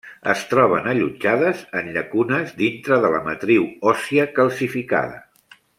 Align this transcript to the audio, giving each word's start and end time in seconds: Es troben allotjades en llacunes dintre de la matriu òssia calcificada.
Es 0.31 0.39
troben 0.53 0.87
allotjades 0.93 1.61
en 1.81 1.91
llacunes 1.97 2.57
dintre 2.63 2.99
de 3.07 3.15
la 3.17 3.23
matriu 3.29 3.69
òssia 3.93 4.27
calcificada. 4.41 5.25